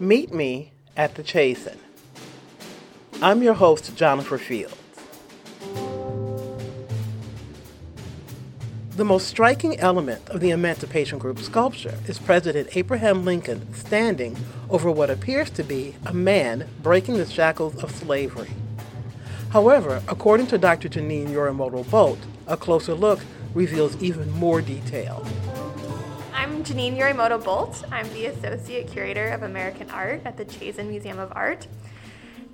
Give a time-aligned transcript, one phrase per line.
[0.00, 1.76] Meet me at the Chazen.
[3.20, 4.76] I'm your host, Gianofer Fields.
[8.94, 14.36] The most striking element of the Emancipation Group sculpture is President Abraham Lincoln standing
[14.70, 18.50] over what appears to be a man breaking the shackles of slavery.
[19.50, 20.88] However, according to Dr.
[20.88, 23.18] Janine Yorimoto Boldt, a closer look
[23.52, 25.26] reveals even more detail.
[26.48, 27.84] I'm Janine Yorimoto Boldt.
[27.92, 31.66] I'm the Associate Curator of American Art at the Chazen Museum of Art.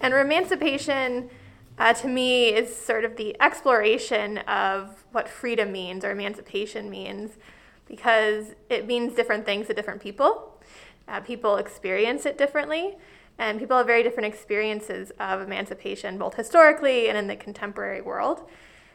[0.01, 1.31] And Emancipation,
[1.79, 7.39] uh, to me, is sort of the exploration of what freedom means or emancipation means
[7.87, 10.61] because it means different things to different people.
[11.07, 12.97] Uh, people experience it differently,
[13.39, 18.41] and people have very different experiences of emancipation, both historically and in the contemporary world.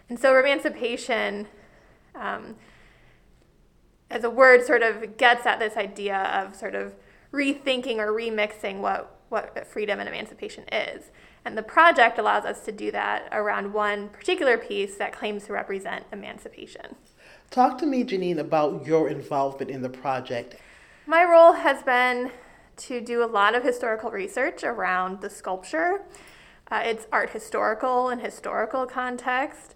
[0.09, 1.47] And so, emancipation
[2.15, 2.57] um,
[4.09, 6.95] as a word sort of gets at this idea of sort of
[7.31, 11.11] rethinking or remixing what, what freedom and emancipation is.
[11.45, 15.53] And the project allows us to do that around one particular piece that claims to
[15.53, 16.95] represent emancipation.
[17.49, 20.55] Talk to me, Janine, about your involvement in the project.
[21.05, 22.31] My role has been
[22.77, 26.01] to do a lot of historical research around the sculpture.
[26.69, 29.75] Uh, it's art historical and historical context,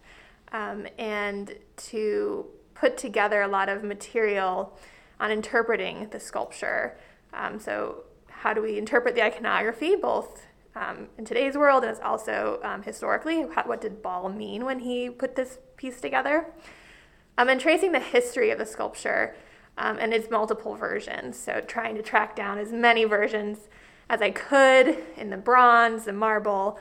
[0.52, 2.46] um, and to
[2.84, 4.78] put together a lot of material
[5.18, 6.98] on interpreting the sculpture.
[7.34, 10.46] Um, so, how do we interpret the iconography, both
[10.76, 13.44] um, in today's world, and also um, historically.
[13.44, 16.48] What did Ball mean when he put this piece together?
[17.38, 19.34] Um, and tracing the history of the sculpture
[19.78, 21.40] um, and its multiple versions.
[21.40, 23.70] So, trying to track down as many versions
[24.10, 26.78] as I could in the bronze, the marble.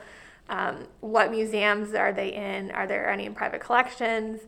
[0.49, 2.71] Um, what museums are they in?
[2.71, 4.41] Are there any in private collections?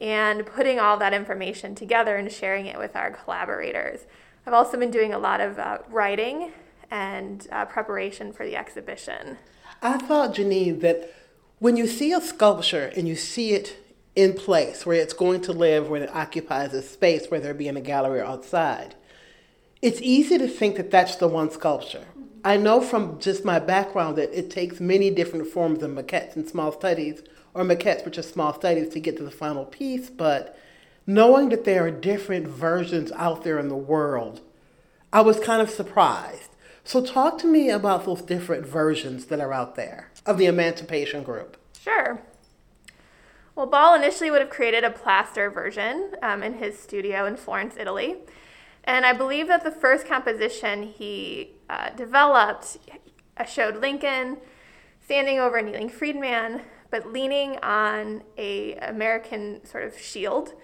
[0.00, 4.06] And putting all that information together and sharing it with our collaborators.
[4.46, 6.52] I've also been doing a lot of uh, writing
[6.90, 9.38] and uh, preparation for the exhibition.
[9.82, 11.12] I thought, Janine, that
[11.58, 13.76] when you see a sculpture and you see it
[14.14, 17.68] in place where it's going to live, where it occupies a space, whether it be
[17.68, 18.94] in a gallery or outside,
[19.80, 22.06] it's easy to think that that's the one sculpture.
[22.44, 26.48] I know from just my background that it takes many different forms of maquettes and
[26.48, 27.22] small studies,
[27.54, 30.58] or maquettes, which are small studies, to get to the final piece, but
[31.06, 34.40] knowing that there are different versions out there in the world,
[35.12, 36.50] I was kind of surprised.
[36.84, 41.22] So, talk to me about those different versions that are out there of the Emancipation
[41.22, 41.56] Group.
[41.78, 42.22] Sure.
[43.54, 47.76] Well, Ball initially would have created a plaster version um, in his studio in Florence,
[47.76, 48.16] Italy.
[48.84, 52.78] And I believe that the first composition he uh, developed
[53.46, 54.38] showed Lincoln
[55.04, 60.54] standing over a kneeling freedman, but leaning on a American sort of shield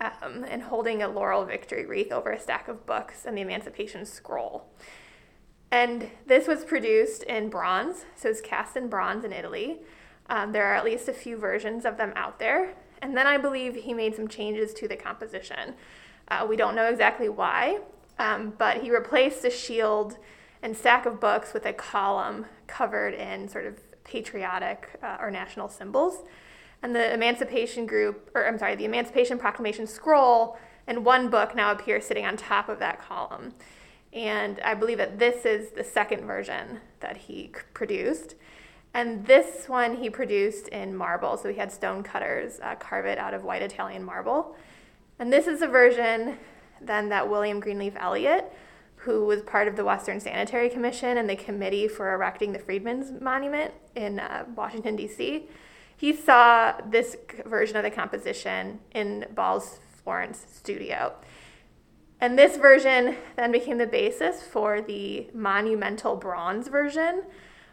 [0.00, 4.04] um, and holding a laurel victory wreath over a stack of books and the Emancipation
[4.04, 4.66] Scroll.
[5.70, 9.80] And this was produced in bronze, so it's cast in bronze in Italy.
[10.28, 12.74] Um, there are at least a few versions of them out there.
[13.00, 15.74] And then I believe he made some changes to the composition.
[16.28, 17.80] Uh, we don't know exactly why,
[18.18, 20.16] um, but he replaced the shield
[20.62, 25.68] and stack of books with a column covered in sort of patriotic uh, or national
[25.68, 26.22] symbols.
[26.82, 31.70] And the Emancipation Group, or I'm sorry, the Emancipation Proclamation scroll and one book now
[31.70, 33.54] appear sitting on top of that column.
[34.12, 38.34] And I believe that this is the second version that he produced.
[38.94, 41.36] And this one he produced in marble.
[41.36, 44.54] So he had stone cutters uh, carve it out of white Italian marble.
[45.18, 46.38] And this is a version
[46.80, 48.52] then that William Greenleaf Eliot,
[48.96, 53.20] who was part of the Western Sanitary Commission and the committee for erecting the Freedmen's
[53.20, 55.48] Monument in uh, Washington, D.C.,
[55.96, 61.14] he saw this version of the composition in Ball's Florence studio.
[62.20, 67.24] And this version then became the basis for the monumental bronze version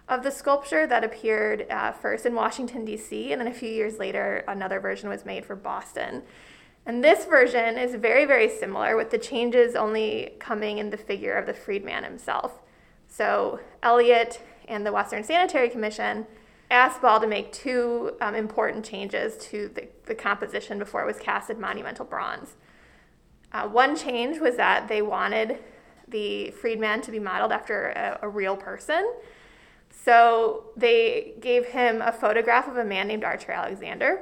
[0.07, 3.99] of the sculpture that appeared uh, first in Washington, D.C., and then a few years
[3.99, 6.23] later, another version was made for Boston.
[6.89, 11.35] And this version is very, very similar, with the changes only coming in the figure
[11.35, 12.63] of the freedman himself.
[13.07, 16.25] So, Eliot and the Western Sanitary Commission
[16.71, 21.19] asked Ball to make two um, important changes to the, the composition before it was
[21.19, 22.55] cast in monumental bronze.
[23.51, 25.59] Uh, one change was that they wanted
[26.07, 29.13] the freedman to be modeled after a, a, real person.
[29.91, 34.21] So they gave him a photograph of a man named Archer Alexander,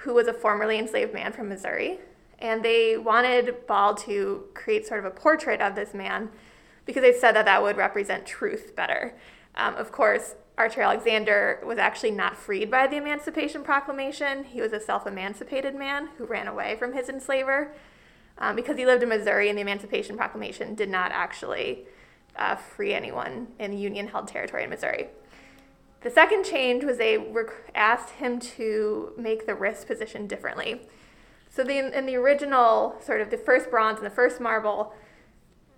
[0.00, 1.98] who was a formerly enslaved man from Missouri.
[2.38, 6.30] And they wanted Ball to create sort of a portrait of this man
[6.86, 9.14] because they said that that would represent truth better.
[9.54, 14.44] Um, of course, Archer Alexander was actually not freed by the Emancipation Proclamation.
[14.44, 17.72] He was a self emancipated man who ran away from his enslaver
[18.38, 21.86] um, because he lived in Missouri and the Emancipation Proclamation did not actually
[22.36, 25.08] uh, free anyone in Union held territory in Missouri.
[26.02, 27.18] The second change was they
[27.74, 30.82] asked him to make the wrist position differently.
[31.50, 34.94] So the, in the original, sort of the first bronze and the first marble,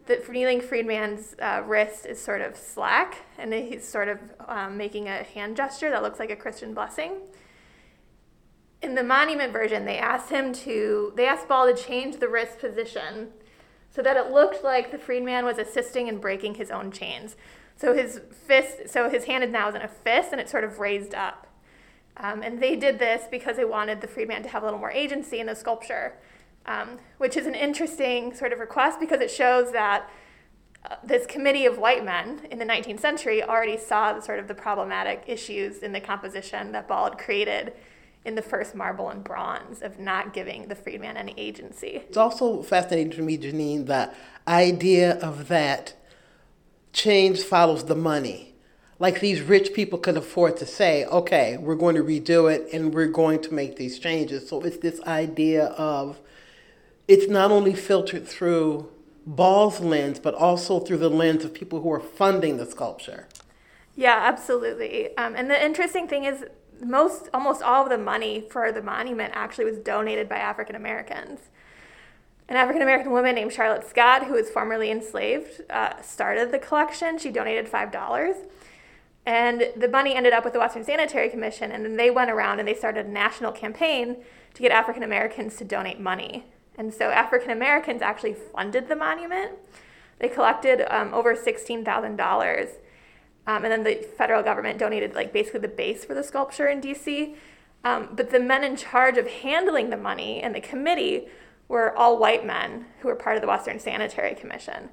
[0.07, 5.09] the kneeling freedman's uh, wrist is sort of slack, and he's sort of um, making
[5.09, 7.13] a hand gesture that looks like a Christian blessing.
[8.83, 12.59] In the monument version, they asked him to, they asked Ball to change the wrist
[12.59, 13.29] position
[13.91, 17.37] so that it looked like the freedman was assisting in breaking his own chains.
[17.77, 20.65] So his fist, so his hand is now is in a fist, and it's sort
[20.65, 21.47] of raised up.
[22.17, 24.91] Um, and they did this because they wanted the freedman to have a little more
[24.91, 26.15] agency in the sculpture,
[26.67, 30.11] um, which is an interesting sort of request because it shows that
[30.91, 34.49] uh, this committee of white men in the 19th century already saw the sort of
[34.49, 37.73] the problematic issues in the composition that Ball had created
[38.25, 42.03] in the first marble and bronze of not giving the freedman any agency.
[42.09, 44.13] It's also fascinating to me, Janine, the
[44.47, 45.95] idea of that
[46.93, 48.55] change follows the money.
[48.99, 52.95] Like these rich people could afford to say, okay, we're going to redo it and
[52.95, 54.49] we're going to make these changes.
[54.49, 56.21] So it's this idea of
[57.09, 58.89] it's not only filtered through
[59.27, 63.29] Ball's lens, but also through the lens of people who are funding the sculpture.
[63.97, 65.17] Yeah, absolutely.
[65.17, 66.45] Um, and the interesting thing is,
[66.81, 71.41] most almost all of the money for the monument actually was donated by African Americans.
[72.49, 77.19] An African American woman named Charlotte Scott, who was formerly enslaved, uh, started the collection.
[77.19, 78.35] She donated $5.
[79.25, 82.59] And the money ended up with the Western Sanitary Commission, and then they went around
[82.59, 84.17] and they started a national campaign
[84.55, 86.45] to get African Americans to donate money.
[86.77, 89.53] And so African Americans actually funded the monument.
[90.19, 92.69] They collected um, over $16,000
[93.47, 96.81] um, and then the federal government donated like basically the base for the sculpture in
[96.81, 97.35] DC.
[97.85, 101.27] Um, but the men in charge of handling the money and the committee
[101.73, 104.91] were all white men who were part of the Western Sanitary Commission.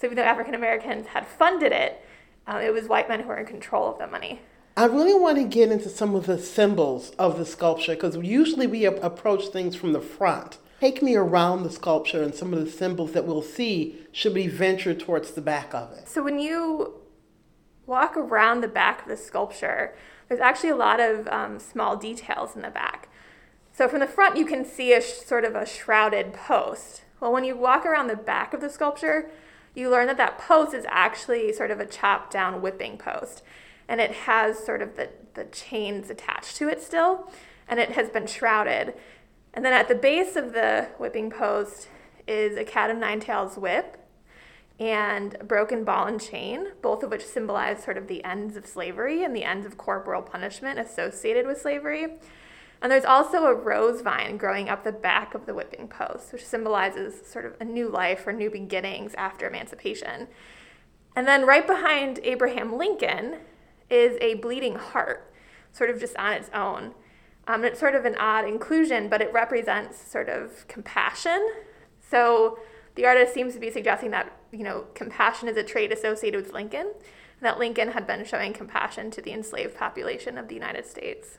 [0.00, 2.02] So even though African Americans had funded it,
[2.46, 4.40] uh, it was white men who were in control of the money.
[4.74, 8.66] I really want to get into some of the symbols of the sculpture because usually
[8.66, 10.56] we approach things from the front.
[10.80, 14.46] Take me around the sculpture and some of the symbols that we'll see should we
[14.46, 16.08] venture towards the back of it.
[16.08, 16.94] So when you
[17.84, 19.94] walk around the back of the sculpture,
[20.28, 23.10] there's actually a lot of um, small details in the back.
[23.72, 27.02] So from the front, you can see a sh- sort of a shrouded post.
[27.20, 29.30] Well, when you walk around the back of the sculpture,
[29.74, 33.42] you learn that that post is actually sort of a chopped down whipping post.
[33.88, 37.30] And it has sort of the, the chains attached to it still,
[37.66, 38.94] and it has been shrouded.
[39.54, 41.88] And then at the base of the whipping post
[42.26, 43.98] is a cat of nine tails whip,
[44.78, 48.66] and a broken ball and chain, both of which symbolize sort of the ends of
[48.66, 52.18] slavery and the ends of corporal punishment associated with slavery.
[52.82, 56.44] And there's also a rose vine growing up the back of the whipping post, which
[56.44, 60.26] symbolizes sort of a new life or new beginnings after emancipation.
[61.14, 63.36] And then right behind Abraham Lincoln
[63.88, 65.32] is a bleeding heart,
[65.70, 66.94] sort of just on its own.
[67.46, 71.48] Um, it's sort of an odd inclusion, but it represents sort of compassion.
[72.00, 72.58] So
[72.96, 76.52] the artist seems to be suggesting that you know compassion is a trait associated with
[76.52, 80.84] Lincoln, and that Lincoln had been showing compassion to the enslaved population of the United
[80.84, 81.38] States.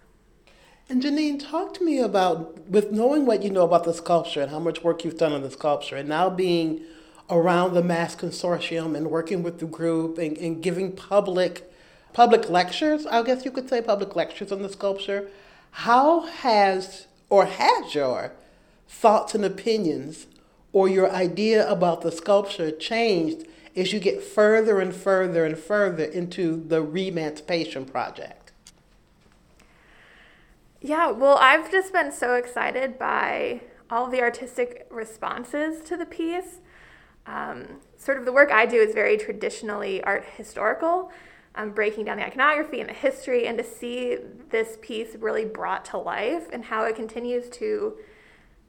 [0.89, 4.51] And Janine, talk to me about with knowing what you know about the sculpture and
[4.51, 6.81] how much work you've done on the sculpture, and now being
[7.29, 11.71] around the Mass Consortium and working with the group and, and giving public
[12.11, 15.29] public lectures, I guess you could say public lectures on the sculpture.
[15.71, 18.33] How has or has your
[18.87, 20.27] thoughts and opinions
[20.73, 26.03] or your idea about the sculpture changed as you get further and further and further
[26.03, 28.42] into the Remancipation Project?
[30.85, 36.59] Yeah, well, I've just been so excited by all the artistic responses to the piece.
[37.25, 41.09] Um, sort of the work I do is very traditionally art historical,
[41.55, 44.17] um, breaking down the iconography and the history, and to see
[44.49, 47.95] this piece really brought to life and how it continues to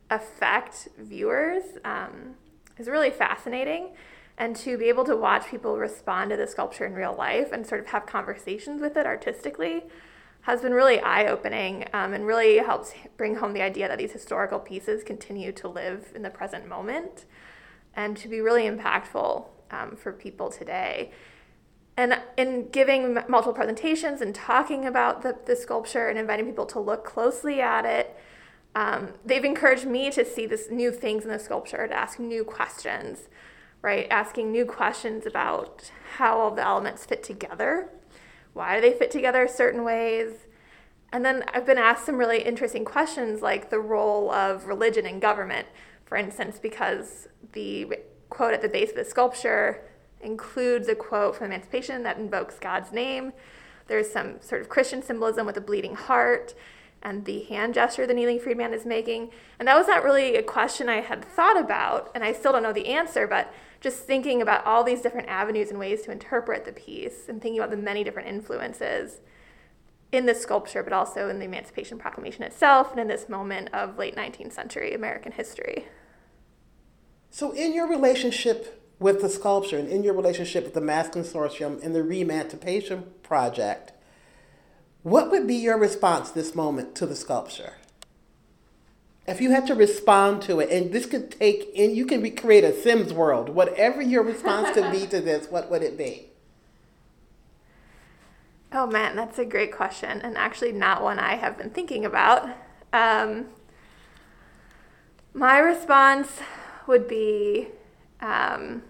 [0.08, 2.36] affect viewers um,
[2.78, 3.88] is really fascinating.
[4.38, 7.66] And to be able to watch people respond to the sculpture in real life and
[7.66, 9.82] sort of have conversations with it artistically
[10.44, 14.12] has been really eye opening um, and really helps bring home the idea that these
[14.12, 17.24] historical pieces continue to live in the present moment
[17.94, 21.10] and to be really impactful um, for people today.
[21.96, 26.80] And in giving multiple presentations and talking about the, the sculpture and inviting people to
[26.80, 28.14] look closely at it,
[28.74, 32.44] um, they've encouraged me to see this new things in the sculpture, to ask new
[32.44, 33.28] questions,
[33.80, 34.06] right?
[34.10, 37.88] Asking new questions about how all the elements fit together.
[38.54, 40.46] Why do they fit together certain ways?
[41.12, 45.20] And then I've been asked some really interesting questions like the role of religion and
[45.20, 45.68] government,
[46.06, 47.98] for instance, because the
[48.30, 49.82] quote at the base of the sculpture
[50.20, 53.32] includes a quote from Emancipation that invokes God's name.
[53.86, 56.54] There's some sort of Christian symbolism with a bleeding heart
[57.04, 59.30] and the hand gesture the kneeling freedman is making.
[59.58, 62.62] And that was not really a question I had thought about, and I still don't
[62.62, 66.64] know the answer, but just thinking about all these different avenues and ways to interpret
[66.64, 69.20] the piece and thinking about the many different influences
[70.10, 73.98] in the sculpture, but also in the Emancipation Proclamation itself and in this moment of
[73.98, 75.86] late 19th century American history.
[77.30, 81.82] So, in your relationship with the sculpture and in your relationship with the Mass Consortium
[81.82, 83.92] and the Re-Emancipation Project,
[85.04, 87.74] what would be your response this moment to the sculpture?
[89.26, 92.64] If you had to respond to it, and this could take, and you can recreate
[92.64, 96.30] a Sims world, whatever your response could be to this, what would it be?
[98.72, 102.48] Oh man, that's a great question, and actually not one I have been thinking about.
[102.92, 103.48] Um,
[105.34, 106.40] my response
[106.86, 107.68] would be
[108.20, 108.82] um,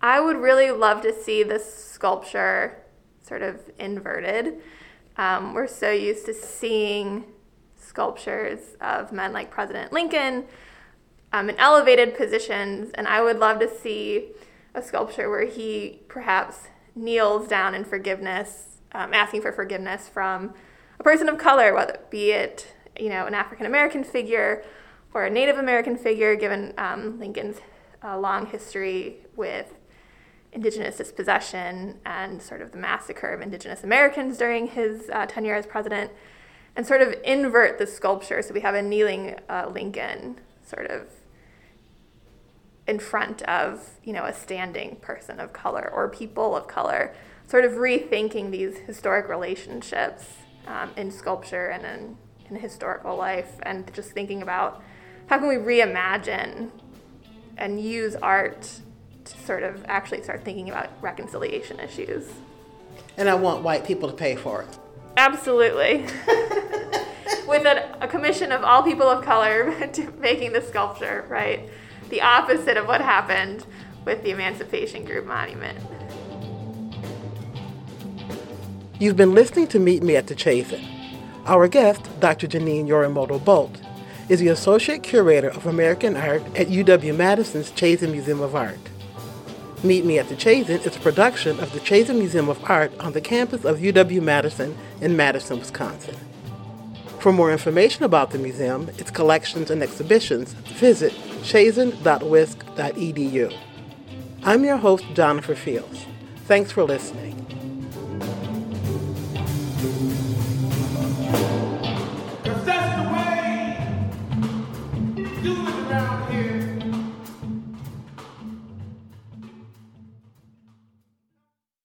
[0.00, 2.81] I would really love to see this sculpture
[3.32, 4.58] sort of inverted.
[5.16, 7.24] Um, we're so used to seeing
[7.78, 10.44] sculptures of men like President Lincoln
[11.32, 14.32] um, in elevated positions, and I would love to see
[14.74, 20.52] a sculpture where he perhaps kneels down in forgiveness, um, asking for forgiveness from
[21.00, 24.62] a person of color, whether be it you know an African American figure
[25.14, 27.56] or a Native American figure, given um, Lincoln's
[28.04, 29.72] uh, long history with
[30.52, 35.66] indigenous dispossession and sort of the massacre of indigenous Americans during his uh, tenure as
[35.66, 36.10] president,
[36.76, 38.42] and sort of invert the sculpture.
[38.42, 41.08] So we have a kneeling uh, Lincoln sort of
[42.86, 47.14] in front of you know a standing person of color or people of color,
[47.46, 50.24] sort of rethinking these historic relationships
[50.66, 52.16] um, in sculpture and in,
[52.50, 54.82] in historical life, and just thinking about
[55.28, 56.70] how can we reimagine
[57.56, 58.80] and use art
[59.32, 62.28] to sort of actually start thinking about reconciliation issues.
[63.16, 64.78] And I want white people to pay for it.
[65.16, 65.98] Absolutely.
[67.46, 69.74] With a, a, commission of all people of color
[70.18, 71.68] making the sculpture, right?
[72.08, 73.66] The opposite of what happened
[74.04, 75.78] with the Emancipation Group Monument.
[78.98, 80.86] You've been listening to Meet Me at the Chazen.
[81.46, 82.46] Our guest, Dr.
[82.46, 83.80] Janine Yorimoto Boldt,
[84.28, 88.78] is the Associate Curator of American Art at UW Madison's Chazen Museum of Art.
[89.84, 93.14] Meet Me at the Chazen is a production of the Chazen Museum of Art on
[93.14, 96.14] the campus of UW Madison in Madison, Wisconsin.
[97.18, 101.12] For more information about the museum, its collections, and exhibitions, visit
[101.42, 103.58] chazen.wisc.edu.
[104.44, 106.06] I'm your host, Gianofer Fields.
[106.46, 107.41] Thanks for listening.